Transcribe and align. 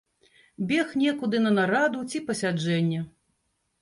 Бег 0.71 0.95
некуды 1.01 1.43
на 1.45 1.51
нараду 1.59 1.99
ці 2.13 2.25
пасяджэнне. 2.31 3.07